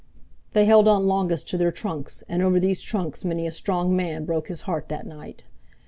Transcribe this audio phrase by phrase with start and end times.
[0.53, 4.25] They held on longest to their trunks, and over these trunks many a strong man
[4.25, 5.43] broke his heart that night.